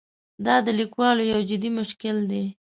[0.45, 2.43] دا د لیکوالو یو جدي مشکل دی.